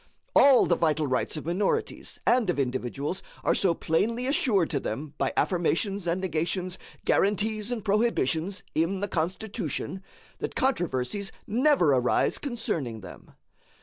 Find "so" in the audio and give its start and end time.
3.53-3.75